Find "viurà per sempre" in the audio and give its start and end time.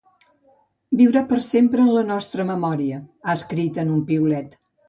1.01-1.85